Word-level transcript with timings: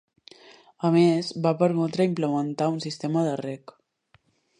A 0.87 0.89
més, 0.95 1.29
va 1.43 1.51
permetre 1.59 2.07
implementar 2.11 2.71
un 2.77 2.81
sistema 2.87 3.25
de 3.29 3.35
rec. 3.43 3.75